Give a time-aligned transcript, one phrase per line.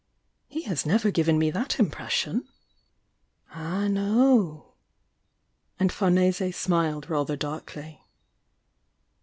[0.47, 2.47] 'He has never given me that im pression."
[3.51, 4.73] "Ah, no!"
[5.79, 8.03] and Farnese smiled rather darkly.